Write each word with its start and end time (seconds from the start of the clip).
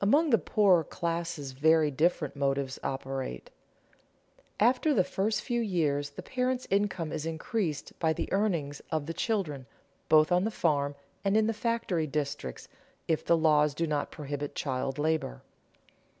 Among 0.00 0.30
the 0.30 0.38
poorer 0.38 0.82
classes 0.82 1.52
very 1.52 1.92
different 1.92 2.34
motives 2.34 2.80
operate. 2.82 3.48
After 4.58 4.92
the 4.92 5.04
first 5.04 5.40
few 5.40 5.60
years 5.60 6.10
the 6.10 6.22
parents' 6.24 6.66
income 6.68 7.12
is 7.12 7.24
increased 7.24 7.96
by 8.00 8.12
the 8.12 8.28
earnings 8.32 8.82
of 8.90 9.06
the 9.06 9.14
children, 9.14 9.66
both 10.08 10.32
on 10.32 10.42
the 10.42 10.50
farm 10.50 10.96
and 11.24 11.36
in 11.36 11.46
the 11.46 11.54
factory 11.54 12.08
districts 12.08 12.66
if 13.06 13.24
the 13.24 13.36
laws 13.36 13.72
do 13.72 13.86
not 13.86 14.10
prohibit 14.10 14.56
child 14.56 14.98
labor. 14.98 15.42